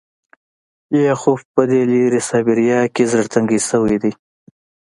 لیاخوف 0.93 1.41
په 1.53 1.61
دې 1.69 1.81
لیرې 1.91 2.21
سایبریا 2.29 2.81
کې 2.93 3.03
زړه 3.11 3.25
تنګی 3.33 3.59
شوی 3.67 3.97
دی 4.03 4.11